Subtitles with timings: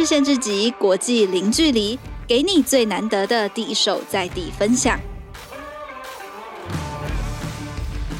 [0.00, 4.98] 日线之集，国际零距离，给你最难得的第一手在地分享。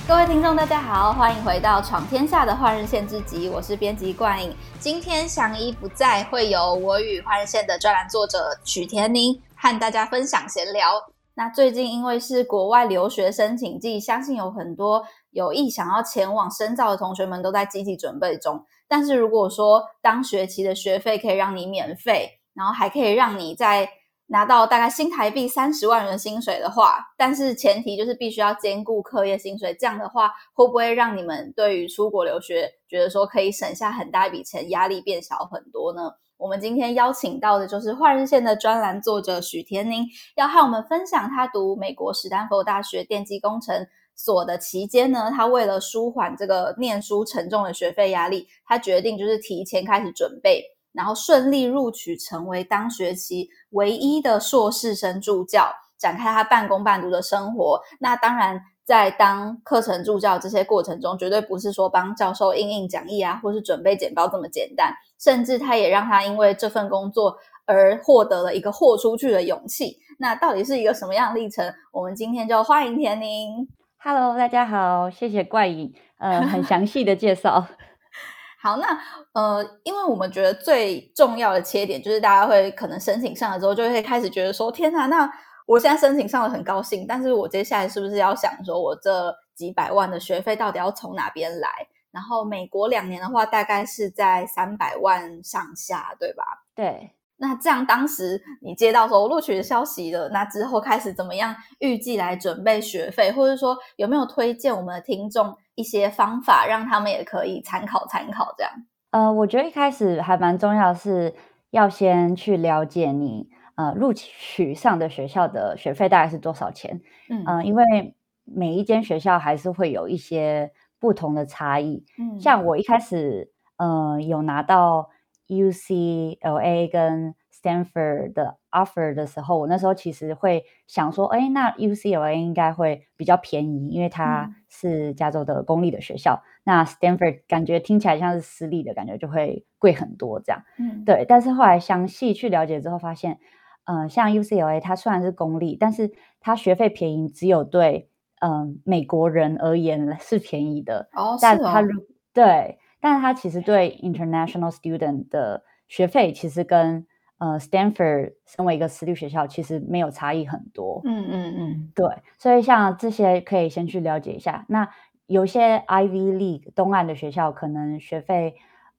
[0.07, 4.55] 各位听众，大家好，欢迎回到《闯天下的换日线之集》，我是编辑冠颖。
[4.79, 11.03] 今天祥一不在，会由我与换日线的专栏作者曲田宁和大家分享闲聊。
[11.33, 18.67] 那最近因为是国外留学申请季，相信有很多有意想要前往深造的同学们都在积极准备中。
[18.91, 23.89] 但是如果说当学期的学费可以让你免费，然后还可以让你在
[24.27, 29.73] 拿到大概新台币三十万元薪水的话，但是前提就是必须要兼顾课业薪水。
[29.79, 36.11] 这样的话，会不会让你们对于出国留学觉得说可以省下很大一笔钱，压力变小很多呢？
[36.37, 43.87] 我们今天邀请到的就是换日线的专栏作者许恬宁，要和我们分享他读美国史丹佛大学电机工程
[44.23, 50.63] 所的期间呢，他为了舒缓这个念书沉重的学费压力，他决定就是提前开始准备。
[50.93, 57.81] 然后顺利录取，成为当学期唯一的硕士生助教，展开他半工半读的生活。
[57.99, 64.93] 那当然，在当课程助教这些过程中，绝对不是说帮教授印印讲义啊，或是准备简报这么简单。
[65.19, 69.97] 甚至他也让他因为这份工作而获得了一个豁出去的勇气。
[70.19, 71.73] 那到底是一个什么样的历程？
[71.93, 73.67] 我们今天就欢迎田宁。
[74.03, 77.67] Hello，大家好，谢谢怪影，呃，很详细的介绍。
[78.63, 78.99] 好，那
[79.35, 85.31] 呃，因为我们觉得最重要的切点就是，大家会可能申请上了之后，就会开始觉得说，天哪，那
[85.67, 91.69] 我现在申请上了很高兴，但是我接下来是不是要想说，我这几百万的学费到底要从哪边来？
[92.11, 96.43] 然后美国两年的话，大概是在三百万上下，对吧？
[96.75, 97.11] 对。
[97.43, 108.55] 那这样，当时你接到说录取的消息了，那之后开始怎么样预计来准备学费，或者说有没有推荐我们的听众一些方法，让他们也可以参考参考？
[108.59, 108.73] 这样，
[109.13, 111.35] 呃，我觉得一开始还蛮重要的是
[111.71, 117.01] 要先去了解你呃录取上的学校的学费大概是多少钱，
[117.31, 118.15] 嗯、呃、因为
[118.45, 125.09] 每一间学校还是会有一些不同的差异，嗯，像我一开始呃有拿到。
[125.51, 136.41] UCLA 跟 Stanford 的 offer 的时候，我那时候其实会想说，哎，那 UCLA 应该会比较便宜，因为它是加州的公立的学校。
[136.43, 140.63] 嗯、那 Stanford 感觉听起来像是私立的，感觉就会贵很多这样。
[140.79, 141.27] 嗯，对。
[141.29, 143.39] 但是后来详细去了解之后，发现，
[143.85, 148.09] 嗯、呃，像 UCLA 它虽然是公立，但是它学费便宜，只有对
[148.41, 151.11] 嗯、呃、美国人而言是便宜的。
[151.13, 152.03] 哦，但它是哦。
[152.33, 152.79] 对。
[153.01, 157.07] 但是它其实对 international student 的学费，其实跟
[157.39, 161.01] 呃 Stanford 身为一个私立学校，其实没有差异很多。
[161.05, 162.07] 嗯嗯嗯，对。
[162.39, 164.65] 所以像这些可以先去了解一下。
[164.69, 164.89] 那
[165.27, 168.57] 有些 Ivy League 东岸的学校，可能学费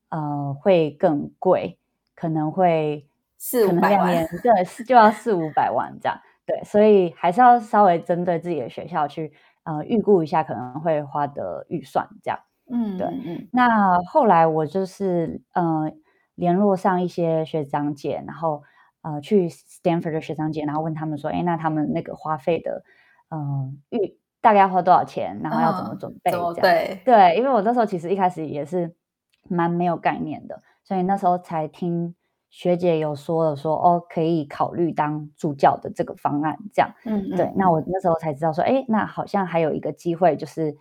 [0.09, 1.77] 呃会更贵，
[2.15, 3.07] 可能会
[3.37, 6.19] 四五百万，对，就要四五百万这样。
[6.45, 9.31] 对，所以还是要稍微针对自己的学校去
[9.63, 12.39] 呃预估一下可能会花的预算这样。
[12.71, 15.91] 嗯，对，嗯，那后来我就是呃
[16.35, 18.63] 联络上一些学长姐，然后
[19.01, 22.83] 呃去 Stanford 的学长姐，然后问他们说，哎，那他们那个花费的，
[23.29, 26.31] 嗯、呃，预大概要花多少钱，然后要怎么准备？
[26.31, 27.01] 哦、对。
[27.03, 28.95] 对，因为我那时候其实一开始也是
[29.49, 32.15] 蛮没有概念的，所以那时候才听
[32.49, 40.75] 学姐有说了说，哦，可以考虑当助教的这个方案，这样，嗯，对嗯，那我那时候才知道说，哎，那好像还有一个机会就是。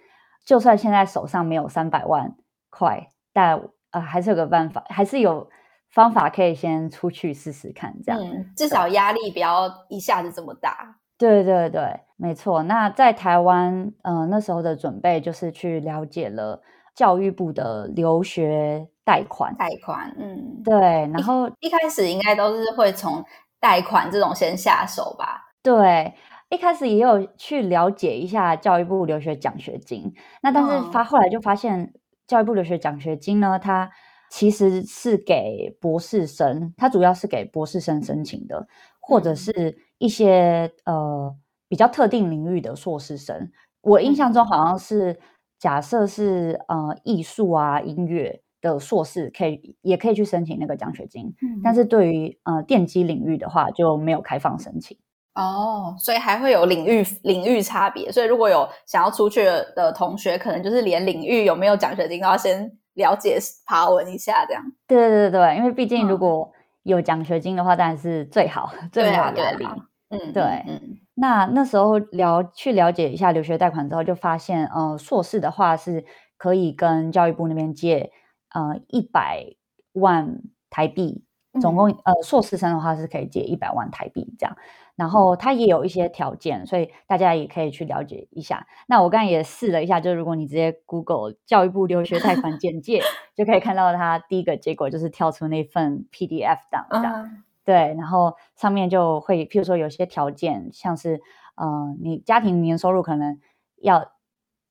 [0.45, 2.35] 就算现在手上没有三百万
[2.71, 5.49] 块，但呃还是有个办法，还是有
[5.91, 10.97] 方法可以先出去试试看，这样、嗯、至少压力不要一下子这么大。
[11.19, 12.63] 对对对，没错。
[12.63, 16.63] 那在台湾，呃那时候的准备就是去了解了
[16.95, 20.75] 教育部的留学贷款，贷款，嗯，对。
[21.13, 23.23] 然后一,一开始应该都是会从
[23.61, 25.49] 贷款这种先下手吧？
[25.63, 26.15] 对。
[26.51, 30.13] 一开始也有去了解一下教育部留学奖学金，
[30.43, 31.95] 那但是发后来就发现
[32.27, 33.89] 教育部留学奖学金呢，它
[34.29, 38.67] 其实是给博士生，它主要是给博士生申请的，
[39.01, 41.33] 或者是一些呃
[41.69, 43.53] 比较特定领域的硕士生。
[43.81, 45.21] 我印象中好像是
[45.59, 51.33] 假设是呃艺术啊音乐的硕士可以也可以去申请那个奖学金，
[51.63, 54.99] 但是对于呃电机领域的话就没有开放申请。
[55.35, 64.63] 哦，所以还会有领域领域差别，所以如果有想要出去的同学，可能就是连领域有没有奖学金都要先了解爬文一下，这样。
[64.87, 66.51] 对对对，因为毕竟如果
[66.83, 69.67] 有奖学金的话，当然是最好， 嗯、最没有压力。
[70.09, 70.43] 嗯，对。
[70.67, 76.05] 嗯，那那时候了去了解一下留学贷款之后，就发现，呃，硕士的话是
[76.37, 78.11] 可以跟教育部那边借，
[78.53, 79.47] 呃，一百
[79.93, 81.25] 万台币
[81.61, 84.57] 总共呃硕士生的话是可以借一百万台币这样。
[85.01, 88.67] 然后它也有一些条件，所以大家也可以去了解一下。
[88.87, 93.01] 那我刚才也试了一下，就是如果你直接 Google 教育部留学贷款简介，
[93.35, 97.15] 就可以看到它第一个结果就是跳出那份 PDF 档这样。
[97.15, 97.31] Uh -huh.
[97.65, 101.23] 对，然后上面就会，譬如说有些条件，像是
[101.55, 103.41] 呃，你家庭年收入可能
[103.81, 104.13] 要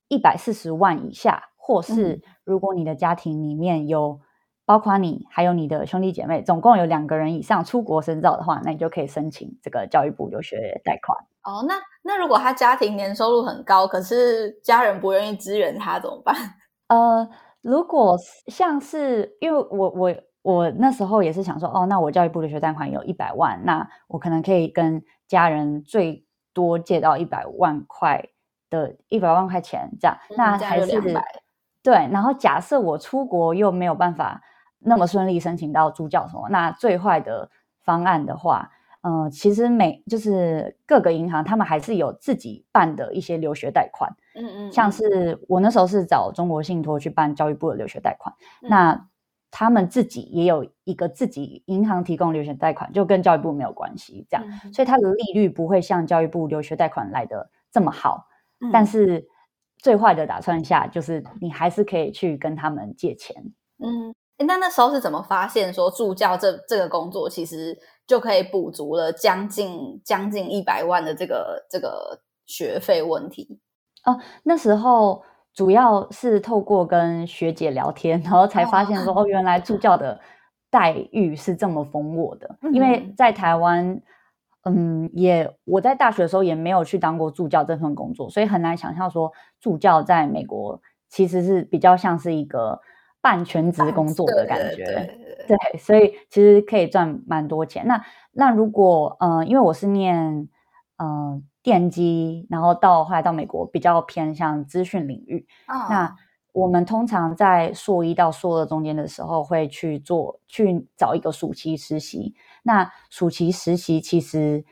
[0.09, 4.19] 一百四十万以下，或是如果你的家庭里面有。
[4.69, 11.17] 包括你还有你的兄弟姐妹，总共有两个人以上出国深造的话，那你就可以申请这个教育部留学贷款。
[11.41, 11.73] 哦，那
[12.03, 16.35] 那如果他家庭年收入很高，可是家人不愿意支援他怎么办？
[16.89, 17.27] 呃，
[17.63, 26.23] 如果像是因为我我我那时候也是想说，哦，那我教育部留学贷款有一百万，那我可能可以跟家人最
[26.53, 28.23] 多借到一百万块
[28.69, 31.01] 的一百万块钱这样，嗯、那还是
[31.81, 32.07] 对。
[32.11, 34.39] 然后假设我出国又没有办法。
[34.79, 36.47] 那么顺利申请到助教什么？
[36.49, 37.49] 那最坏的
[37.83, 38.69] 方案的话，
[39.01, 44.13] 呃，其实每就是各个银行他们还是有自己办的一些留学贷款。
[44.35, 49.07] 嗯嗯，像是我那时候是找中国信托去办教育部的留学贷款，嗯，那
[49.51, 58.27] 他们自己也有一个自己银行提供留学贷款，就跟教育部没有关系，这样，嗯，所以它的利率不会像教育部留学贷款来的这么好。
[58.61, 59.27] 嗯，但是
[59.77, 63.43] 最坏的打算下，就是你还是可以去跟他们借钱。
[63.79, 64.13] 嗯。
[64.45, 67.77] 那那时候是怎么发现说助教这这个工作其实
[68.07, 73.59] 就可以补足了将近将近一百万的这个这个学费问题？
[74.05, 75.21] 哦，那时候
[75.53, 80.17] 主要是透过跟学姐聊天，然后才发现说哦， 哦，原来助教的
[80.69, 82.55] 待遇是这么丰厚的。
[82.61, 82.73] 嗯。
[82.73, 84.01] 因为在台湾，
[84.63, 92.79] 嗯，也我在大学的时候也没有去当过助教这份工作，所以很难想象说助教在美国其实是比较像是一个。
[93.21, 95.17] 半全职工作的感觉，
[95.47, 97.85] 对，所以其实可以赚蛮多钱。
[97.85, 98.01] 那
[98.31, 100.47] 那如果呃，因为我是念
[100.97, 105.45] 呃电机，然后到后来到美国比较偏向资讯领域。
[105.67, 105.87] 哦。
[105.89, 106.15] 那
[106.53, 112.33] 我们通常在硕一到硕二中间的时候，会去做去找一个暑期实习。
[112.63, 114.63] 那暑期实习其实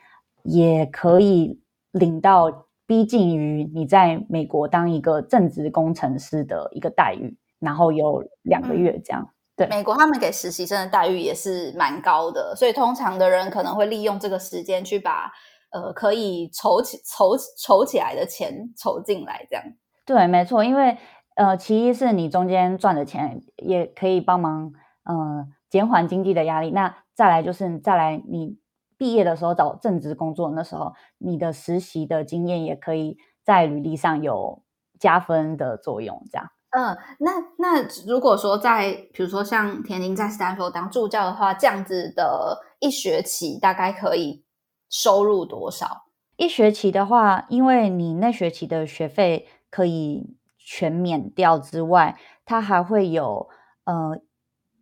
[0.43, 1.59] 也可以
[1.91, 7.37] 领到逼近于你在美国当一个正职工程师的一个待遇。
[7.59, 9.67] 然后有两个月这样，嗯，对。
[9.67, 15.31] 美国他们给实习生的待遇也是蛮高的，所以通常的人可能会利用这个时间去把
[15.71, 19.63] 呃可以筹起筹筹起来的钱筹进来，这样。
[20.05, 20.97] 对，没错，因为
[21.35, 24.71] 呃，其一是你中间赚的钱也可以帮忙
[25.03, 28.57] 呃减缓经济的压力，那再来就是再来你
[28.97, 34.63] 毕业的时候找正职工作，那时候你的实习的经验也可以在履历上有
[34.99, 36.49] 加分的作用，这样。
[36.71, 44.43] 嗯，那那如果说在比如说像田宁在斯坦福当助教的话，这样子的一学期大概可以
[44.89, 46.05] 收入多少？
[46.35, 53.49] 一学期的话，因为你那学期的学费可以全免掉之外，它还会有
[53.85, 54.19] 呃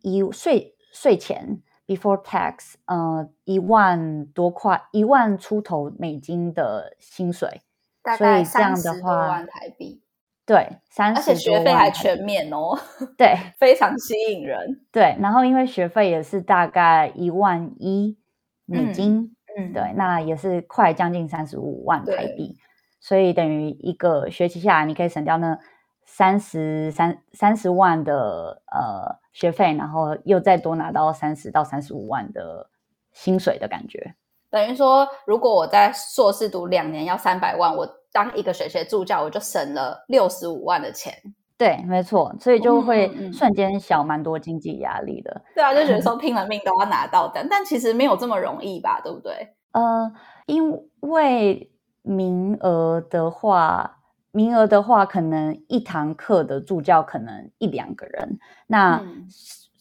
[0.02, 7.62] 一税税前 before tax 呃一万多块一万出头美金的薪水，
[8.02, 10.02] 大概三十多万台币。
[10.46, 12.78] 对，三十，而且学费还全免哦，
[13.18, 14.80] 对， 非常吸引人。
[14.92, 18.16] 对，然后因为学费也是大概一万一
[18.64, 22.56] 美金，嗯，对，那也是快将近三十五万台币，
[23.00, 25.58] 所以等于一个学期下来，你可以省掉那
[26.04, 32.70] 三十三三十万的呃学费，然后又再多拿到三十到三十五万的
[33.12, 34.14] 薪水的感觉。
[34.48, 37.84] 等于说，如果我在硕士读两年要三百万，我
[38.16, 41.12] 当一个学期助教，我就省了六十五万的钱。
[41.58, 45.30] 对，没错，所以就会瞬间小蛮多经济压力的。
[45.32, 45.52] 嗯嗯。
[45.56, 49.02] 对啊，就觉得说拼了命都要拿到的，但其实没有这么容易吧？
[49.04, 49.54] 对不对？
[49.72, 50.10] 呃，
[50.46, 51.70] 因为
[52.00, 53.98] 名额的话，
[54.30, 59.02] 名额的话，可能一堂课的助教可能一两个人，那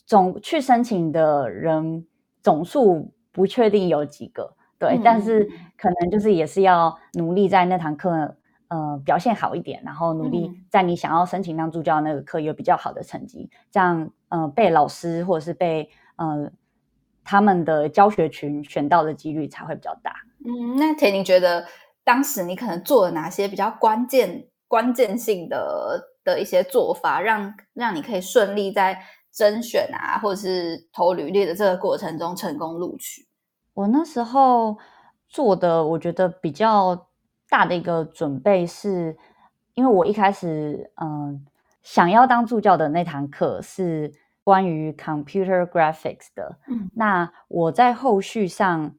[0.06, 2.06] 总去申请的人
[2.44, 4.56] 总数不确定有几个。
[4.78, 8.36] 对，但是可能就是也是要努力在那堂课，
[8.68, 16.52] 呃，表现好一点，然后努力在你想要申请当助教那个课有比较好的成绩，这样，呃，被老师或者是被呃
[17.24, 20.14] 他们的教学群选到的几率才会比较大。
[20.46, 21.66] 嗯，那田宁觉得
[22.04, 29.02] 当时你可能做了哪些比较关键、关键性的的一些做法，让让你可以顺利在
[29.32, 33.26] 甄选啊，或者是投履历的这个过程中成功录取？
[33.76, 34.78] 我那时候
[35.28, 37.08] 做的，我觉得比较
[37.50, 39.16] 大的一个准备是，
[39.74, 41.46] 因为我一开始嗯
[41.84, 44.12] 想要当助教的那堂课是
[44.44, 46.58] 关于 computer graphics 的。
[46.68, 48.96] 嗯，那我在后续上，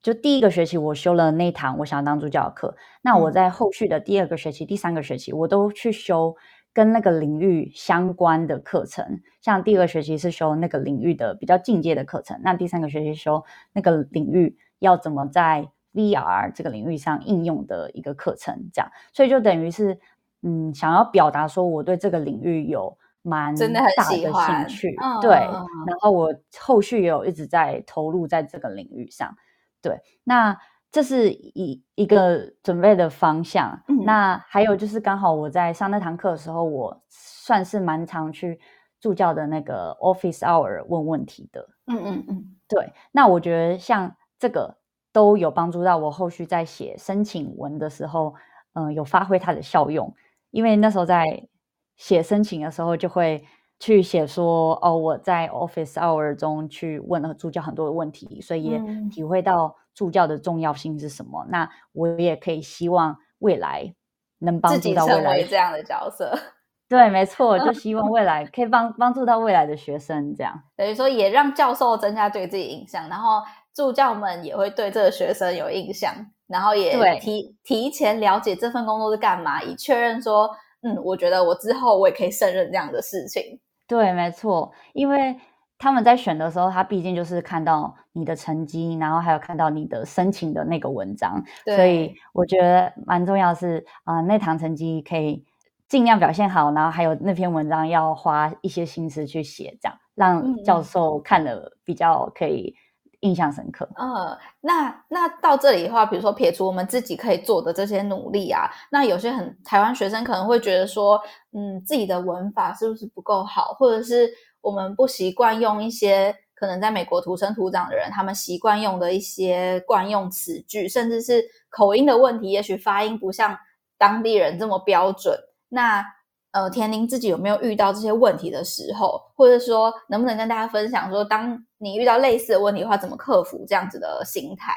[0.00, 2.76] 就第一个学期我修了那堂我想要当助教的课。
[3.02, 6.36] 那我在后续的第二个学期、第三个学期，我都去修
[6.72, 9.20] 跟那个领域相关的课程。
[9.40, 18.90] 像第二个学期是修那个领域的比较进阶的课程，那第三个学期修那个领域要怎么在 VR 这个领域上应用的一个课程，这样。
[19.12, 19.98] 所以就等于是，
[20.42, 25.30] 嗯，想要表达说我对这个领域有蛮大的兴趣，对。
[25.30, 29.36] 然后我后续也有一直在投入在这个领域上。
[29.82, 30.58] 对，那
[30.92, 33.80] 这是一一个准备的方向。
[33.88, 38.58] 嗯、那还有就是，刚好我在上那堂课的时候，我算是蛮常去
[39.00, 41.68] 助教的那个 office hour 问问题的。
[41.86, 42.92] 嗯嗯嗯，对。
[43.12, 44.76] 那我觉得像这个
[45.12, 48.34] 都有帮助到我后续在写申请文的时候，
[48.74, 50.14] 嗯、呃，有发挥它的效用。
[50.50, 51.48] 因为那时候在
[51.96, 53.44] 写申请的时候，就会。
[53.82, 58.78] 去写说哦，我在 office hour 中去问了助教很多的问题，所以也
[59.10, 61.44] 体会到助教的重要性是什么。
[61.46, 63.94] 嗯、那我也可以希望未来
[64.38, 66.38] 能帮助到未来这样的角色。
[66.88, 73.40] 对，没错，就 希望未来可以帮帮助到未来的学生，这样等于说也让教授增加对自己印象，然后
[73.72, 76.12] 助教们也会对这个学生有印象，
[76.48, 80.50] 然后也提提前了解这份工作是干嘛，以确认说，
[80.82, 83.60] 嗯，我觉得我之后我也可以胜任这样的事情。
[83.86, 85.38] 对，没错，因为
[85.80, 95.42] 他们在选的时候，他毕竟就是看到你的成绩，然后还有看到你的申请的那个文章，所以我觉得蛮重要的是啊、呃，那堂成绩可以
[95.88, 102.74] 尽量表现好，然后还有那篇文章要花一些心思去写，这样让教授看了比较可以
[103.20, 103.88] 印象深刻。
[103.96, 111.18] 嗯，呃、那那到这里的话，比如说撇除我们自己可以做的这些努力啊，那有些很台湾学生可能会觉得说。
[111.52, 114.30] 嗯，自己的文法是不是不够好，或者是
[114.62, 123.56] 我们不习惯用一些可能在美国土生土长的人他们习惯用的一些惯用词句，甚至是口音的问题，也许发音不像
[123.96, 125.38] 当地人这么标准。
[125.68, 126.04] 那
[126.52, 134.74] 呃，田宁自己有没有遇到这些问题的时候，或者说能不能跟大家分享说，当你遇到类似的问题的话，怎么克服这样子的心态？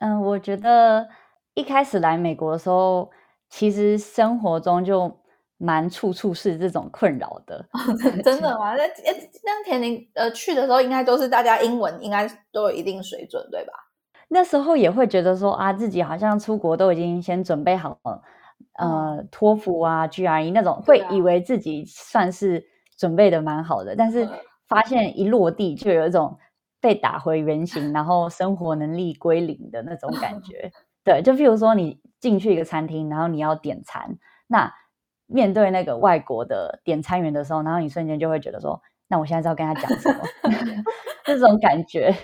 [0.00, 1.08] 嗯，我觉得
[1.54, 3.10] 一开始来美国的时候，
[3.48, 5.21] 其实生活中就。
[5.64, 7.64] 蛮处处是这种困扰的，
[8.24, 8.74] 真的吗？
[8.74, 8.82] 那
[9.44, 13.72] 那田宁呃去的时候，应该都是大家英文应该都有一定水准，对吧？
[14.26, 18.22] 那时候也会觉得说啊，自己好像出国都已经先准备好了，
[18.76, 22.66] 呃，托福啊、GRE 那种，会以为自己算是
[22.98, 24.28] 准备的蛮好的，但是
[24.66, 26.36] 发现一落地就有一种
[26.80, 30.72] 被打回原形，然后生活能力归零的那种感觉。
[31.04, 34.74] 对，就譬如说你进去一个餐厅，然后你要点餐，那。
[35.32, 40.20] 面对那个外国的点餐员的时候，然后你瞬间就会觉得说，那我现在知道跟他讲什么，
[41.24, 42.14] 这种感觉，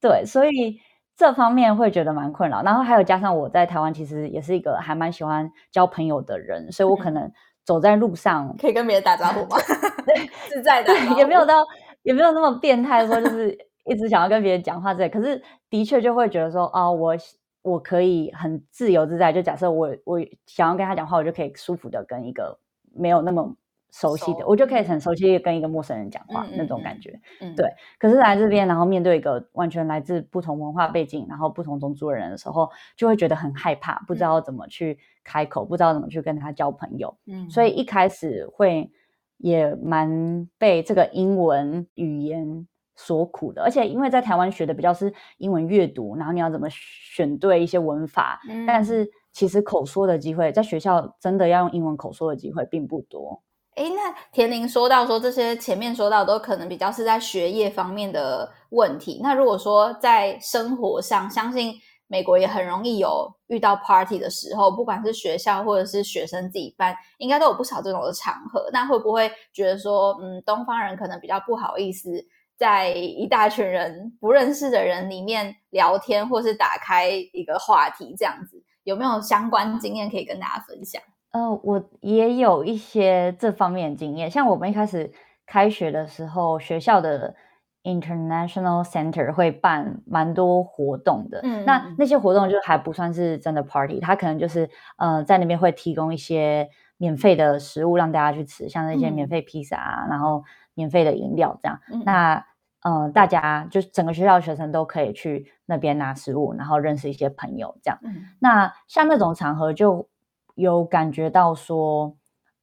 [0.00, 0.80] 对，所以
[1.16, 2.62] 这方面会觉得蛮困扰。
[2.62, 7.30] 然后还有加上我在台湾其实也是一个还蛮喜欢交朋友的人，所以我可能
[7.64, 9.56] 走在路上可以跟别人打招呼吗？
[10.06, 11.64] 对，自在的，也没有到
[12.02, 13.50] 也没有那么变态说就是
[13.84, 15.08] 一直想要跟别人讲话之类。
[15.08, 17.16] 可是的确就会觉得说，哦，我。
[17.62, 22.58] 我可以很自由自在，就假设我我想要跟他讲话，我就可以舒服的跟一个
[22.94, 23.54] 没有那么
[23.90, 27.18] 熟悉的，我就可以很熟悉的跟一个陌生人讲话，嗯、那种感觉。
[27.40, 27.66] 嗯、对。
[27.98, 37.16] 可是来这边，然后面对一个完全来自不同文化背景，然后不同种族的人的时候，就会觉得很害怕，不知道怎么去开口，不知道怎么去跟他交朋友。
[37.26, 37.50] 嗯。
[37.50, 38.90] 所以一开始会
[39.38, 42.66] 也蛮被这个英文语言。
[43.00, 53.40] 所苦的，而且因为在台湾学的比较是英文阅读，然后你要怎么选对一些文法，嗯、但是其实口说的机会，在学校真的要用英文口说的机会并不多。
[53.76, 61.72] 哎，那田玲说到说这些前面说到都可能比较是在学业方面的问题，那如果说在生活上，相信
[62.08, 68.68] 美国也很容易有遇到 party 的时候，不管是学校或者是学生自己办，应该都有不少这种的场合。
[68.72, 72.10] 那会不会觉得说，嗯，东方人可能比较不好意思？
[72.58, 81.00] 在一大群人不认识的人里面聊天，或是打开一个话题，这样子有没有相关经验可以跟大家分享？
[81.30, 84.28] 呃，我也有一些这方面的经验。
[84.28, 85.12] 像我们一开始
[85.46, 87.36] 开学的时候，学校的
[87.84, 91.40] International Center 会办蛮多活动的。
[91.44, 100.42] 嗯，那那些活动就还不算是真的 party，它可能就是呃在那边会提供一些免费的食物让大家去吃，像那些免费披萨啊，嗯、然后。
[100.78, 102.46] 免费的饮料，这样，嗯、那
[102.82, 107.98] 呃，大家就是整个学校的学生都可以去那边拿食物，然后认识一些朋友，这样。
[108.04, 110.08] 嗯、那像那种场合，就
[110.54, 112.16] 有感觉到说，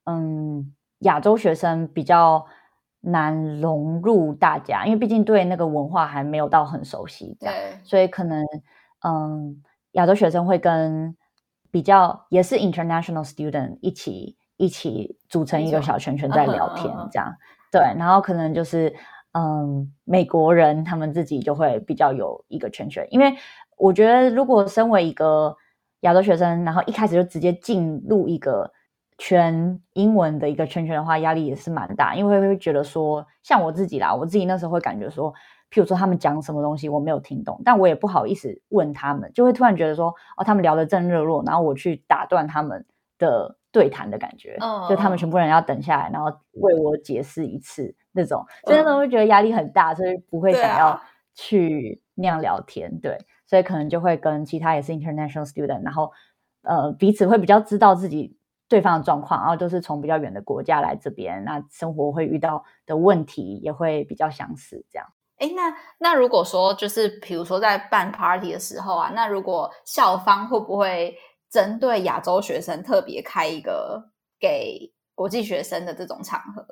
[0.06, 2.46] 嗯，亚洲学生比较
[3.02, 7.78] 难融入大家，因为毕竟对那个文化还没有到很熟悉，这样，对。
[7.84, 8.46] 所以可能
[9.06, 11.14] 嗯，亚洲学生会跟
[11.70, 17.36] 比较也是 international student 一起一起组成一个小圈圈在聊天，这样，
[17.72, 18.94] 对，然后可能就是
[19.34, 23.34] 嗯，美国人他们自己就会比较有一个圈圈，因为
[23.78, 25.56] 我觉得如果身为一个
[26.02, 28.72] 亚洲学生，然后一开始就直接进入一个。
[29.18, 35.34] 全英文的一个圈圈的话，压力也是蛮大，因为会觉得说，像我自己啦，我自己那时候会感觉说，
[35.72, 42.86] 譬如说他们讲什么东西我没有听懂，但我也不好意思问他们，就会突然觉得说，哦，他们聊得正热络，然后我去打断他们
[43.18, 44.88] 的对谈的感觉，oh.
[44.88, 50.98] 就他们全部人要等下来，然后为我解释一次那种，所以那时候会觉得压力很大，所以不会想要
[51.34, 56.10] 去那样聊天，对，对，所以可能就会跟其他也是 international student，然后
[56.62, 58.38] 呃彼此会比较知道自己。
[58.67, 65.08] 对方的状况，然后都是从比较远的国家来这边，那生活会遇到的问题也会比较相似，这样。
[65.38, 71.15] 哎，那那如果说就是比如说在办 party 的时候啊，那如果校方会不会
[71.56, 74.04] 针对亚洲学生特别开一个
[74.38, 76.68] 给国际学生的这种场合？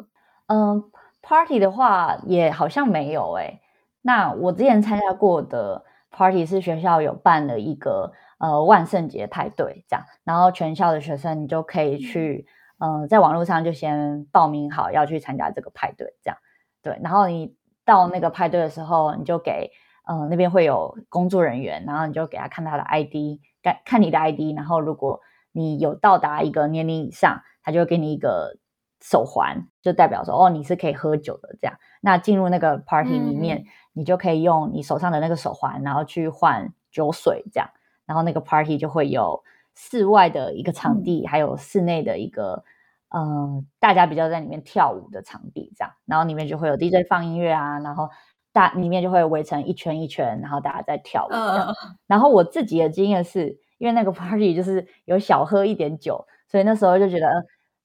[0.48, 3.62] 嗯，party 的话也好像没有哎。
[4.02, 8.12] 那我之前参加过的 party 是学校有办了一个。
[8.40, 12.46] 呃，万圣节派对这样，然后全校的学生你就可以去，
[12.78, 16.38] 嗯、呃，在网络上就先报名好要去参加这个派对，这样
[16.82, 17.00] 对。
[17.02, 19.72] 然后你到那个派对的时候，你就给，
[20.06, 28.58] 呃，那边会有工作人员，然后你就给他看他的 ID，看看你的 ID，然后如果你有到达一个年龄以上，他就会给你一个
[29.02, 31.78] 手环，就代表说哦，你是可以喝酒的这样。
[32.02, 37.70] 那进入那个 party 里面，嗯、你就可以用你手上的那个手环，然后去换酒水这样。
[38.06, 39.44] 然后那个 party 就会有
[39.76, 42.64] 室外的一个场地，嗯、还有室内的一个，
[43.10, 45.94] 呃，大家比较在里面跳舞的场地，这样。
[46.06, 48.10] 然后里面就会有 DJ 放音乐啊，然后
[48.54, 51.34] 大里面就会围成一圈一圈，然后大家在跳舞。
[51.34, 51.74] Uh.
[52.08, 57.28] 然后我自己的经验是，因为那个 party 就是有小喝一点酒，所以那时候就觉得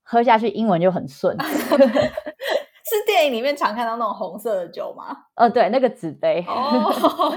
[0.02, 1.36] 喝下去英文就很顺。
[2.88, 5.16] 是电影里面常看到那种红色的酒吗？
[5.34, 6.44] 呃，对，那个纸杯。
[6.48, 7.34] Oh.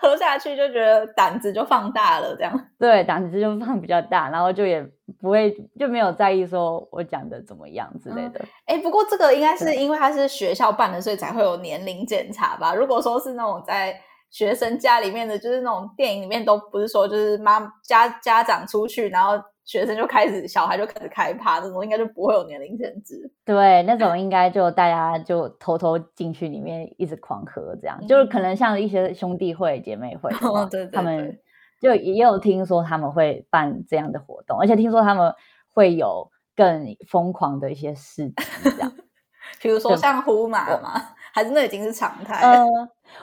[0.00, 2.60] 喝下去就觉得胆子就放大了，这样。
[2.78, 4.82] 对，胆子就放比较大，然后就也
[5.20, 8.40] 不会就没有在意说我讲的怎么样之类的。
[8.66, 12.74] 哎、嗯，不过这个应该是因为它是学校办的，所以才会有年龄检查吧？
[12.74, 13.98] 如果说是那种在
[14.30, 19.42] 学生家里面的，就是那种电影里面都不是说就是妈家家长出去，然后。
[19.64, 23.32] 学生就开始，小孩就开始开趴，那种应该就不会有年龄限制。
[23.44, 31.38] 对，那种应该就大家就偷偷进去里面一直狂喝，这样、嗯、就是可能像一些兄弟会、姐妹会，哦、对对对，他们
[31.80, 35.32] 就也有听说他们会办这样的活动，而且听说他们
[35.72, 38.92] 会有更疯狂的一些事情，这样，
[39.62, 41.00] 比如说像呼麻嘛，
[41.32, 42.42] 还是那已经是常态？
[42.42, 42.64] 呃，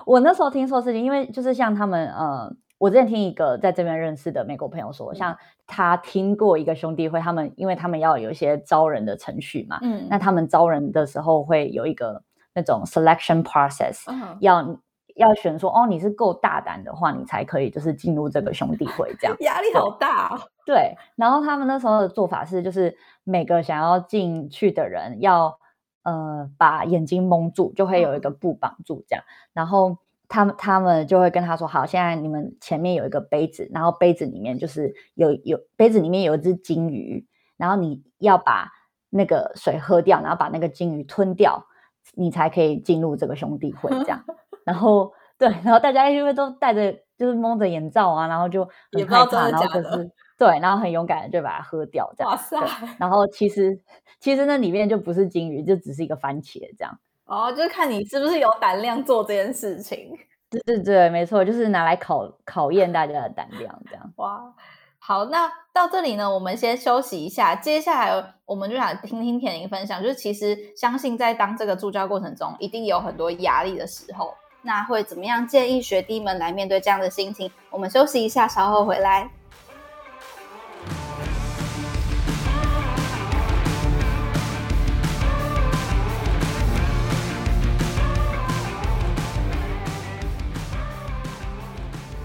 [0.08, 2.51] 我那时候听说事情，因为就是像他们呃。
[2.81, 12.23] 我之前听一个在这边认识的美国朋友说，像他听过一个兄弟会，他们因为他们要有一些招人的程序嘛，嗯，那他们招人的时候会有一个
[12.55, 14.79] 那种 selection process，嗯，要
[15.15, 20.41] 要选说哦，你是够大胆的话，你才可以就是进入这个兄弟会这样， 压力好大哦。
[20.65, 25.59] 对，然后他们那时候的做法是，就是每个想要进去的人要
[26.01, 29.99] 呃把眼睛蒙住，就会有一个布绑住这样，然后。
[30.31, 38.71] 他们他们就会跟他说：“好，现在你们前面有一个杯子，然后杯子里面就是有有杯子里面有一只金鱼，然后你要把
[39.09, 41.65] 那个水喝掉，然后把那个金鱼吞掉，
[42.13, 43.89] 你才可以进入这个兄弟会。
[43.89, 44.23] 这样，
[44.63, 48.63] 然后对，然后大家因为都戴着就是蒙着眼罩啊，然后就
[48.93, 52.31] 很害怕，然后可是对，然后很勇敢的就把它喝掉，这样。
[52.31, 52.57] 哇塞！
[52.97, 53.77] 然后其实
[54.21, 56.97] 其实那里面就不是金鱼，就只是一个番茄这样。”
[57.31, 60.11] 哦，就是看你是不是有胆量做这件事情。
[60.51, 64.13] 对对对，没错，就是拿来考考验大家的胆量，这样。
[64.17, 64.41] 哇，
[64.99, 67.55] 好，那到这里呢，我们先休息一下。
[67.55, 77.49] 接下来，我们就想听听田玲分享，就是其实相信在当这个助教过程中，一定有很多压力的时候，那会怎么样建议学弟们来面对这样的心情？
[77.69, 79.29] 我们休息一下，稍后回来。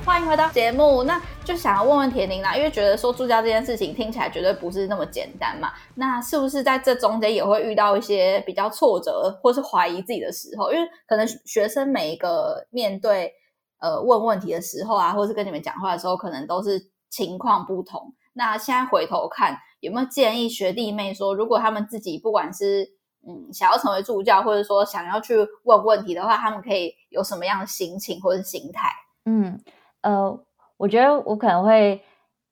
[0.07, 10.73] 欢迎回到节目，那就想要问问田宁啦，因为觉得说助教这件事情听起来绝对不是那么简单嘛，那是不是在这中间也会遇到一些比较挫折或是怀疑自己的时候？
[10.73, 13.33] 因为可能学生每一个面对
[13.81, 18.15] 呃问问题的时候啊，或是跟你们讲话的时候，可能都是情况不同。
[18.33, 22.89] 那现在回头看，有没有建议学弟妹说，如果他们自己不管是
[23.27, 28.89] 嗯想要成为助教，或者说想要去问问题的话，他们可以有什么样的心情或者心态？
[29.29, 29.61] 嗯，
[30.03, 30.41] 呃，
[30.77, 32.03] 我觉得我可能会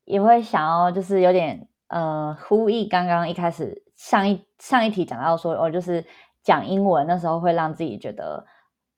[0.04, 6.04] 也会想要，就是有点呃呼应刚刚一开始上一上一题讲到说，哦，就是
[6.42, 8.46] 讲英文那时候会让自己觉得。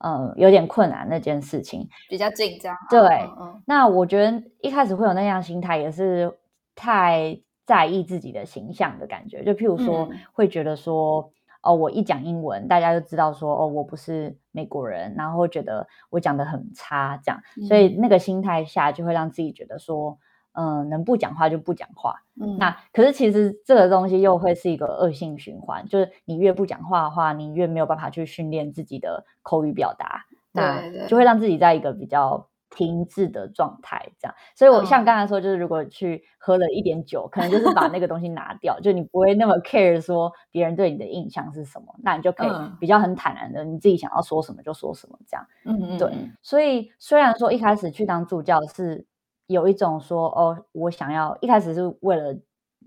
[0.04, 2.76] 嗯，有点困难那件事情，比较紧张。
[2.90, 6.30] 对，嗯嗯，那我觉得一开始会有那样心态，也是
[6.74, 9.42] 太在意自己的形象的感觉。
[9.42, 11.32] 就譬如说，嗯、会觉得说，
[11.66, 17.42] 哦，我一讲英文，大家就知道说，哦，我不是美国人，然后会觉得我讲的很差，这样。
[17.57, 20.18] 嗯、所以那个心态下，就会让自己觉得说。
[20.59, 22.22] 嗯，能不讲话就不讲话。
[22.40, 30.24] 嗯，那可是其实这个东西又会是一个恶性循环，就是你越不讲话的话，你越没有办法去训练自己的口语表达，
[30.55, 34.12] 对，对，就会让自己在一个比较停滞的状态。
[34.20, 45.44] 这样，所以我像刚才说，就是如果去喝了一点酒，嗯、可能就是把那个东西拿掉，就你不会那么 care 说别人对你的印象是什么，那你就可以比较很坦然的，你自己想要说什么就说什么，这样。
[45.64, 46.30] 嗯嗯，对。
[46.40, 49.06] 所以虽然说一开始去当助教是。
[49.48, 52.36] 有一种说哦，我想要一开始是为了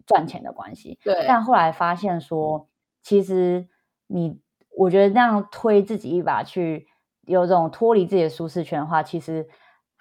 [0.05, 2.67] 赚钱的关系，对，但后来发现说，
[3.01, 3.69] 其实
[4.07, 4.41] 你
[4.77, 6.85] 我觉得那样推自己一把去
[7.21, 9.47] 有这种脱离自己的舒适圈的话，其实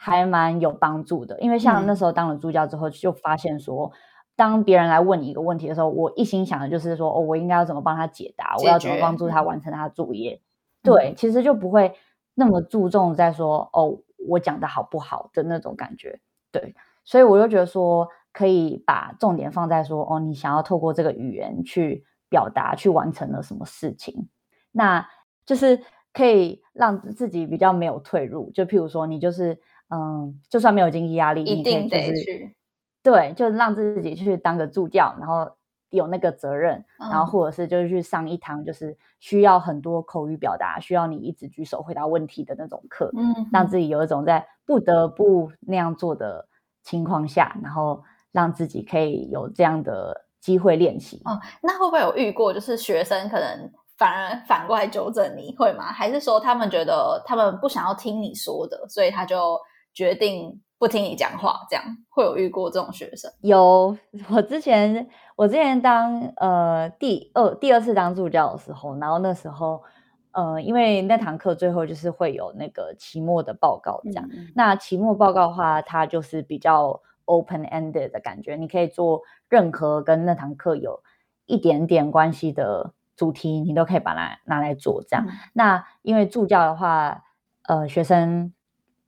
[0.01, 1.39] 还蛮有帮助的。
[1.41, 3.93] 因为像那时候当了助教之后，就发现说，嗯、
[4.37, 10.41] 当别人来问你一个问题的时候，我一心想的就是说，哦，我应该要怎么帮他解答，解，我要怎么帮助他完成他的作业。
[10.83, 11.93] 嗯、对，其实就不会
[12.35, 16.21] 那么注重在说，哦，我讲的好不好的那种感觉。
[16.53, 24.29] 对，所以我就觉得说，可以把重点放在说，哦，你想要透过这个语言去表达，去完成了什么事情，
[24.71, 25.09] 那
[25.45, 25.83] 就是
[26.13, 28.51] 可以让自己比较没有退路。
[28.55, 32.55] 就譬如说，你就是，嗯，就算没有经济压力，一定得去，
[33.03, 35.51] 对就是，让自己去当个助教，然后
[35.91, 44.47] 有那个责任，嗯、然后或者是就是去上一堂就是需要很多口语表达，需要你一直举手回答问题的那种课，嗯，让自己有一种在。
[44.69, 46.47] 不得不那样做的
[46.83, 51.23] 情况下，然后让自己可以有这样的机会练习。
[51.25, 55.85] 哦，那会不会有遇过，就是学生可能反而反过来纠正你，会吗？
[55.91, 59.59] 还是说他们觉得他们不想要听你说的，所以他就
[59.99, 61.67] 决定不听你讲话？
[61.69, 63.29] 这样会有遇过这种学生？
[63.41, 63.99] 有，
[64.31, 69.83] 我之前我之前当呃第二第二次当助教的时候，然后那时候。
[70.31, 74.29] 呃，因为那堂课最后就是会有那个期末的报告，这样。
[74.31, 81.03] 嗯、那期末报告的话，它就是比较 open ended 的感觉，你可以做任何跟那堂课有
[81.47, 85.27] 一点点关系的主题，你都可以把它拿来做这样。
[85.27, 87.25] 嗯、那因为助教的话，
[87.67, 88.53] 呃，学生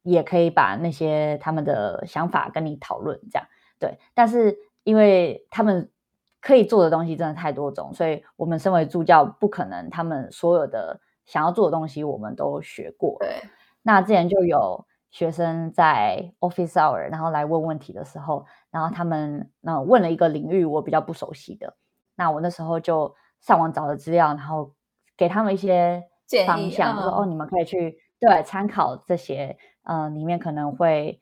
[0.02, 3.46] 也可以把那些他们的想法跟你讨论，这样
[3.78, 3.98] 对。
[4.14, 5.90] 但是因为他们
[6.40, 11.00] 可以做的东西真的太多种，所以我们身为助教不可能他们所有的。
[11.26, 13.16] 想要做的东西，我们都学过。
[13.20, 13.40] 对，
[13.82, 21.76] 那之前就有学生在 office hour，然后来问问题的时候，然后他们那问了一个领域我比较不熟悉的，
[22.16, 24.72] 那我那时候就上网找了资料，然后
[25.16, 26.02] 给他们一些
[26.48, 31.20] 方向，就说哦，你们可以去对参考这些，呃，里面可能会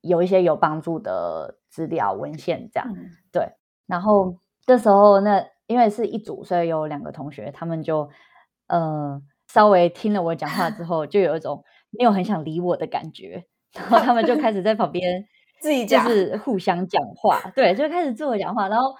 [0.00, 3.48] 有一些有帮助的资料文献，这样、嗯、对。
[3.86, 8.08] 然后这时候那因为是一组，所以有两个同学，他们就
[8.68, 9.20] 呃。
[9.52, 15.26] 稍微听了我讲话之后，就有一种没有很想理我的感觉，然后他们就开始在旁边
[15.60, 18.94] 自己就是互相讲话，对，就开始自我讲话，然后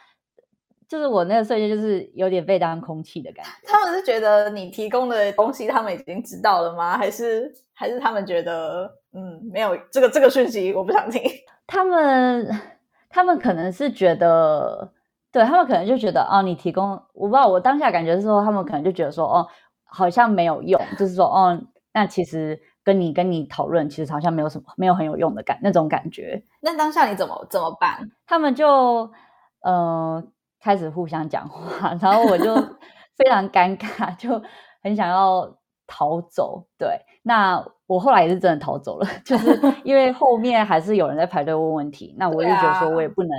[0.90, 3.50] 就是我那个瞬间就是有点被当空气的感觉。
[3.64, 6.98] 他们是觉得你提供的东西他们已经知道了吗？
[6.98, 11.22] 还是还是他们觉得嗯没有这个这个讯息我不想听？
[11.66, 12.61] 他们
[13.09, 14.92] 他们可能是觉得，
[15.33, 19.48] 对他们可能就觉得哦，你提供我不知道，我当下感觉是说他们可能就觉得说哦。
[19.92, 21.61] 好像没有用，就是说，哦，
[21.92, 26.40] 那其实跟你跟你讨论，其实好像没有什么，没有很有用的感那种感觉。
[26.61, 28.09] 那当下你怎么怎么办？
[28.24, 29.11] 他们就
[29.62, 30.22] 呃
[30.61, 32.55] 开始互相讲话， 然后我就
[33.16, 34.40] 非常尴尬，就
[34.83, 36.66] 很想要逃走。
[36.79, 43.31] 对，那我后来也是真的逃走了， 就是因为后面还是有人在排队问问题，那我就觉得说我也不能。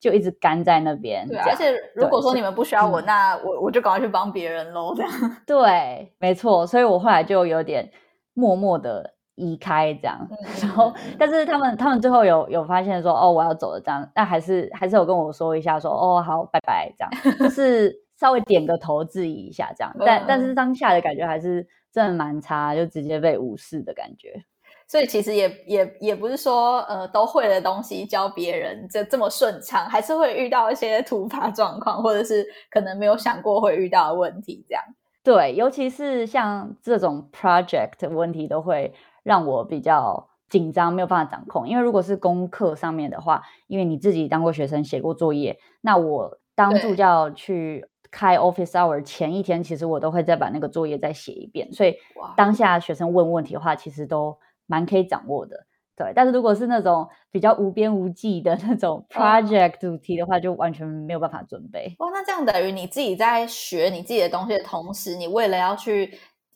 [0.00, 5.10] 就一直干在那边，对，而且如果说你们不需要我，那我我就赶快去帮别人喽，这样。
[5.46, 7.90] 对，没错，所以我后来就有点
[8.34, 10.18] 默默的移开这样，
[10.62, 24.44] 然后，但是他们他们最后有有发现说，哦，我要走了这样，但还是还是有跟我说一下说，哦，好，拜拜这样，就 是稍微点个头致意一下这样，但但是当下的感觉还是真的蛮差，就直接被无视的感觉。
[24.86, 34.84] 所以其实也也也不是说呃都会的东西教别人这这么顺畅，还是会遇到一些突发状况，或者是可能没有想过会遇到的问题这样。
[35.24, 38.92] 对，尤其是像这种 project 问题，都会
[39.24, 41.68] 让我比较紧张，没有办法掌控。
[41.68, 51.72] 因为如果是功课上面的话，因为你自己当过学生，写过作业，那我当助教去开 office hour 前一天，其实我都会再把那个作业再写一遍。
[51.72, 51.96] 所以
[52.36, 55.66] 当下学生问问题的话，其实都蛮可以掌握的。
[55.96, 61.94] 对，但是如果是那种比较无边无际的那种 project 主题的话，就完全没有办法准备。
[61.98, 66.12] 哇，那这样等于你自己在学你自己的东西的同时，你为了要去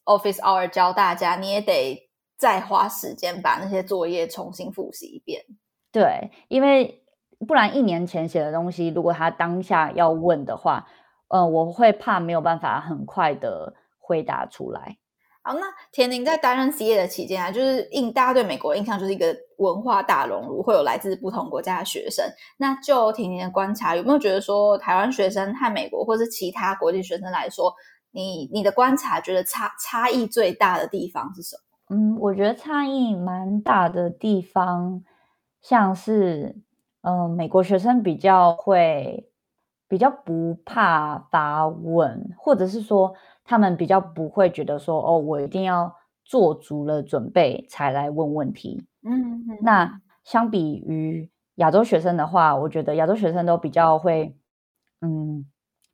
[0.06, 2.07] office hour 教大家，你也得
[2.38, 5.44] 再花时间把那些作业重新复习一遍。
[5.90, 7.02] 对，因为
[7.46, 10.86] 不然一年前写的东西，如果他当下要问的话，
[11.28, 14.98] 呃，我会怕没有办法很快的回答出来。
[15.42, 22.24] 好，那田宁在担任 CA 的期间啊，就是印大家对美国的印象就是一个文化大熔炉，会有来自不同国家的学生。
[22.58, 27.72] 那就田宁的观察，有没有觉得说台湾学生和美国或是其他国际学生来说，
[28.10, 31.62] 你你的观察觉得差差异最大的地方是什么？
[31.90, 35.02] 嗯，我觉得差异蛮大的地方，
[35.62, 36.54] 像是
[37.02, 39.30] 嗯、呃，美国学生比较会
[39.88, 43.14] 比较不怕发问，或者是说。
[43.50, 45.90] 他们比较不会觉得说，哦，我一定要
[46.22, 48.84] 做足了准备才来问问题。
[49.02, 54.36] 嗯，嗯，那相比于亚洲学生的话，我觉得亚洲学生都比较会，
[55.00, 55.46] 嗯，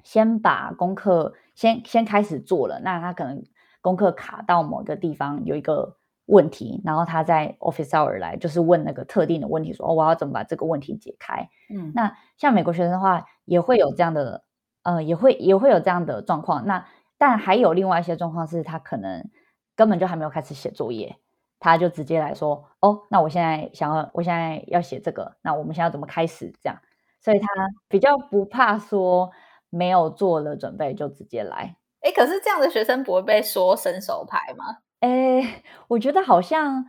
[0.03, 2.81] 先把功课先先开始做了。
[2.81, 3.45] 那他可能
[3.85, 11.51] 功课卡到某个地方有一个问题，然后他在 office hour 来就是问那个特定的问题，说，哦，我要怎么把这个问题解开？
[11.69, 14.43] 嗯，那像美国学生的话，也会有这样的，
[14.85, 16.65] 呃，也会也会有这样的状况。
[16.65, 16.87] 那
[17.19, 19.29] 但还有另外一些状况是，他可能
[19.77, 21.19] 根本就还没有开始写作业，
[21.61, 26.79] 他就直接来说：“哦，那我现在想要，我现在要写这个，那我们现在要怎么开始？”这样，
[27.21, 27.47] 所以他
[27.87, 29.31] 比较不怕说
[29.69, 31.77] 没有做了准备就直接来。
[32.05, 34.79] 哎，可是这样的学生不会被说伸手牌吗？
[35.01, 36.87] 哎，我觉得好像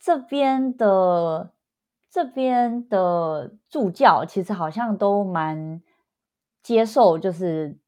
[0.00, 1.52] 这边的
[2.10, 5.80] 这边的助教其实好像都蛮
[6.62, 7.78] 接受，就是。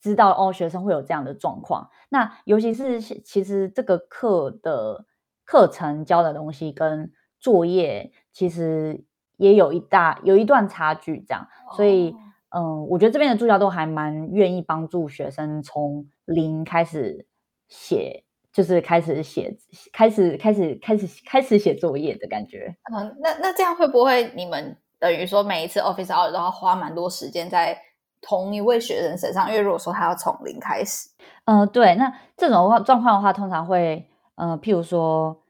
[0.00, 1.90] 知道哦，学生会有这样的状况。
[2.08, 5.06] 那尤其是其实这个课的
[5.44, 9.04] 课程教的东西跟作业，其实
[9.38, 11.18] 也有一大有一段差距。
[11.26, 12.14] 这样，所以
[12.50, 17.26] 嗯、呃，我觉得这边的助教都还蛮愿意帮助学生从零开始
[17.68, 19.56] 写，就是开始写，
[19.92, 22.76] 开始开始开始开始写作业的感觉。
[22.92, 27.78] 嗯，那那这样会不会你们等于说每一次 office hour 都要花蛮多时间在？
[28.20, 31.08] 同一位学生身上，因为如果说他要从零开始，
[31.44, 35.40] 嗯、呃，对，那这种话状况的话，通常会，呃，譬如说，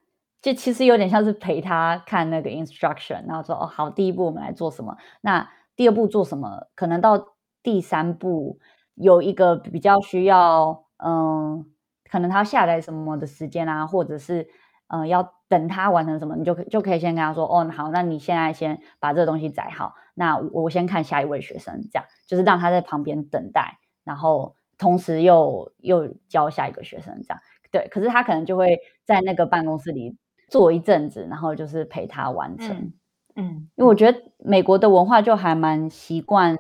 [0.43, 8.59] 就其实有点像是陪他看那个 instruction，然后说，哦，好，第一步我们来做什么，那第二步做什么，可能到第三步
[8.97, 11.65] 有一个比较需要，嗯、
[12.11, 14.49] 可能他下载什么的时间啊，或者是，
[14.89, 15.33] 嗯、要。
[15.51, 27.41] 等他完成什么，你就可就可以先跟他说，哦，好，那你现在先把这个东西载好，那我先看下一位学生，这样就是让他在旁边等待，然后同时又又教下一个学生，这样
[27.73, 27.89] 对。
[27.89, 30.19] 可是他可能就会在那个办公室里
[30.51, 32.93] 坐一阵子，然后就是陪他完成。
[33.39, 36.59] 嗯，因为我觉得美国的文化就还蛮习惯，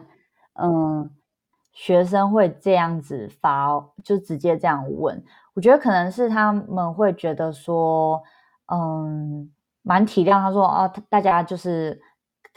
[0.54, 1.10] 嗯，
[1.72, 5.22] 学生会这样子发，就直接这样问。
[5.52, 8.22] 我觉得可能是他们会觉得说。
[8.70, 10.32] 嗯，蛮体谅。
[10.32, 11.98] 他说啊，大家就是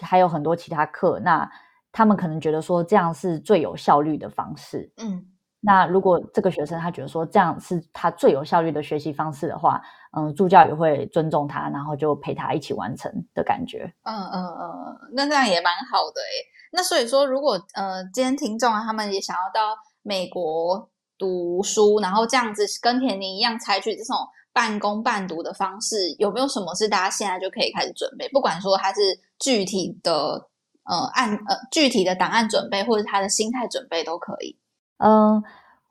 [0.02, 1.50] 还有很多其他课，那
[1.90, 4.92] 他们可能觉得说这样是最有效率的方式。
[4.98, 5.26] 嗯，
[5.62, 9.82] 那如果这个学生他觉得说这样是他最有效率的学习方式的话，
[10.18, 13.94] 嗯，助教也会尊重他，然后就陪他一起完成的感觉。
[14.04, 16.46] 嗯嗯嗯，那这样也蛮好的诶。
[16.72, 24.18] 那所以说，如果呃今天听众啊，他们也想要到美国读书，然后这样子跟田宁一样采取这种。
[24.54, 28.28] 半工半读的方式，有没有什么是大家现在就可以开始准备？
[28.34, 29.00] 不管说他是
[29.40, 30.46] 具体的
[30.84, 34.54] 呃案呃具体的档案准备，或者他的心态准备都可以。
[35.02, 35.44] 嗯，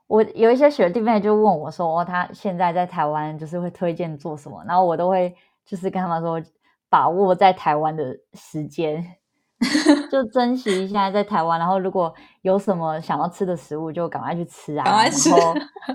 [0.07, 6.43] 我有一些学弟妹就问我说，哦，他现在在台湾就是会推荐做什么，然后我都会就是跟他们说，
[6.89, 9.17] 把握在台湾的时间。
[10.11, 14.85] 就珍惜一下在台湾，然后如果有什么想要吃的食物，就赶快去吃啊！
[14.85, 15.29] 赶快吃，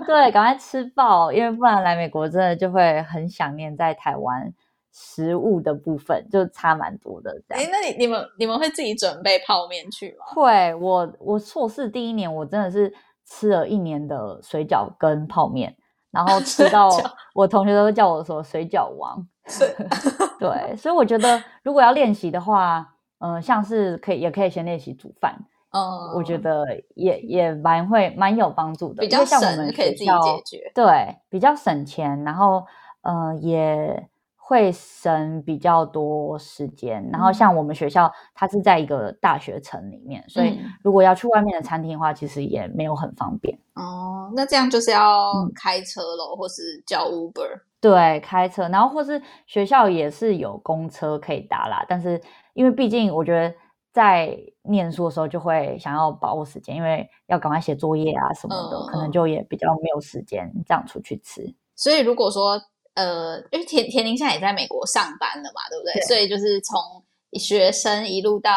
[0.06, 4.54] 对，赶快吃爆，因为不然来美国真的就会很想念在台湾
[4.92, 7.42] 食物的部分，就差蛮多的。
[7.48, 10.26] 这样，哎，那你你们你们会自己准备泡面去吗？
[10.28, 12.94] 会，我我硕士第一年我真的是
[13.26, 15.76] 吃了一年的水饺跟泡面。
[16.12, 16.88] 然后吃到
[17.34, 19.26] 我同学都叫我说水饺王。
[20.40, 25.36] 对，所以我觉得如果要练习的话，嗯、呃，像是可以也可以先练习煮饭。
[25.72, 25.82] 嗯，
[26.14, 29.40] 我觉得也也蛮会蛮有帮助的，比较省，
[29.74, 30.72] 可以自己解决。
[30.74, 32.64] 对，比较省钱，然后
[33.02, 34.08] 呃也
[34.48, 37.02] 会省比较多时间。
[37.06, 43.58] 嗯、然后像我们学校，它是在一个大学城里面，所以如果要去外面的餐厅的话，其实也没有很方便。
[43.74, 47.60] 哦，那这样就是要开车喽，嗯、或是叫 Uber。
[47.80, 52.20] 对，开车，然后或是学校也是有公车可以搭啦，但是
[52.54, 53.54] 因为毕竟我觉得。
[53.96, 61.42] 在念书的时候就会想要把握时间，因为要赶快写作业啊什么的，嗯、可能就也比较没有时间这样出去吃。
[61.74, 62.60] 所以如果说
[62.96, 65.92] 呃，因为田田宁现在也在美国上班了嘛，对不对？
[65.94, 66.80] 对，所以就是从
[67.38, 68.50] 学生一路到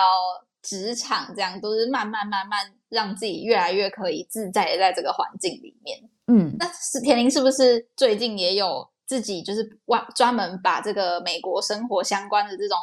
[0.63, 5.99] 职场，这样都是慢慢慢慢让自己越来越可以自在的在这个环境里面。
[6.28, 12.78] 嗯，那是田宁是不是最近也有自己就是专专门把这个美国生活相关的这种？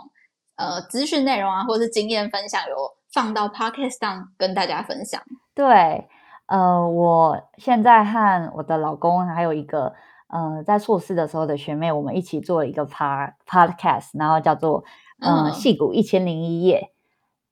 [0.58, 2.76] 呃，资讯内容啊，或者是经验分享，有
[3.12, 5.22] 放到 Podcast 上跟大家分享。
[5.54, 6.08] 对，
[6.46, 9.92] 呃，我现在和我的老公还有一个
[10.28, 14.84] 呃，在硕士的时候的学妹，我们一起做了一个 Pod Podcast，然后叫做
[15.20, 16.92] 呃，戏骨一千零一夜。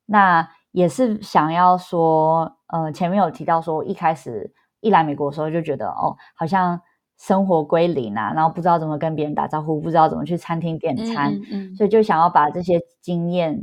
[0.06, 6.80] 那也是想要说，呃，前面有提到说，一开始一来美国的时候就觉得，哦，好像。
[7.16, 13.54] 生活归零啊，然后不知道怎么跟别人打招呼，不知道怎么去餐厅点餐，嗯嗯、所以就想要把这些经验，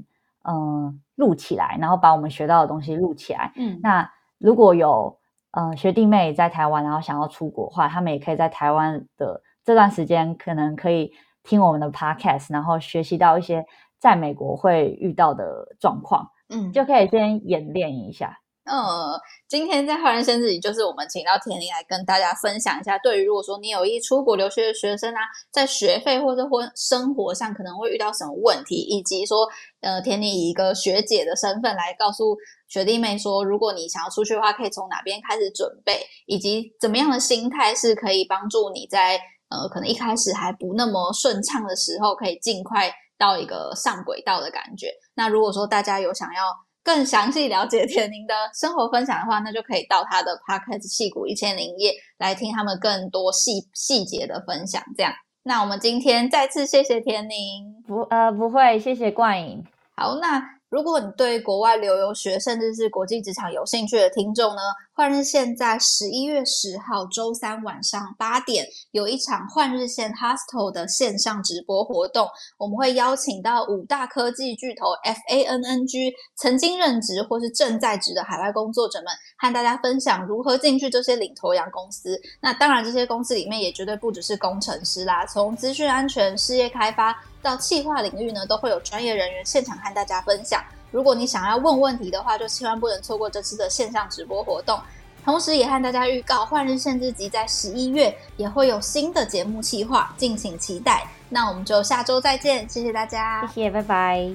[0.44, 3.52] 嗯、呃，录起来，然后把我们学到的东西录起来。
[3.58, 5.20] 嗯，那如果有
[5.52, 11.12] 呃学弟妹在台湾，然后想要出国的话，他们也可以在台湾的这段时间，可能可以
[11.44, 13.66] 听我们的 podcast，然后学习到一些
[14.00, 18.41] 在美国会遇到的状况，嗯，就可以先演练一下。
[18.72, 25.20] 嗯，今天在换人限制级，就是我们请到恬宁来跟大家分享一下，对于如果说你有意出国留学的学生啊，
[25.52, 29.46] 在学费或者或生活上可能会遇到什么问题，以及说，
[29.82, 32.38] 呃，恬宁以一个学姐的身份来告诉
[32.70, 44.94] 学弟妹说，如果你想要出去的话，可以从哪边开始准备，以及怎么样的心态是可以帮助你在呃可能一开始还不那么顺畅的时候，可以尽快到一个上轨道的感觉。
[45.14, 46.71] 那如果说大家有想要。
[46.84, 54.82] 更详细了解田宁的生活分享的话，那就可以到他的 Podcast 戏骨一千零一夜来听他们更多细细节的分享。
[54.98, 55.14] 这样，
[55.44, 57.84] 那我们今天再次谢谢田宁。
[57.88, 59.64] 不，呃，不会，谢谢冠颖。
[59.96, 60.42] 好，那。
[60.72, 64.62] 如果你对国外留游学甚至是国际职场有兴趣的听众呢，
[65.02, 72.28] 换日线在十一月十号周三晚上八点有一场换日线 Hostel 的线上直播活动，
[72.60, 79.08] 我们会邀请到五大科技巨头 FANG 曾经任职或是正在职的海外工作者们，
[79.40, 82.22] 和大家分享如何进去这些领头羊公司。
[82.40, 87.20] 那当然，这些公司里面也绝对不只是工程师啦，从资讯安全、事业开发。
[87.42, 90.64] 到企划领域呢，都会有专业人员现场和大家分享。
[90.92, 94.80] 如果你想要问问题的话，就千万不能错过这次的线上直播活动。
[95.24, 101.08] 同时也和大家预告，换日线之集在十一月也会有新的节目企划，敬请期待。
[101.30, 104.32] 那我们就下周再见，谢谢大家，谢谢，拜拜。